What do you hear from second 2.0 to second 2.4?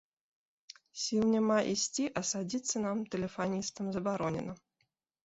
а